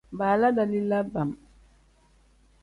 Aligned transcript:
Baala 0.19 0.49
dalila 0.59 0.99
bam. 1.13 1.29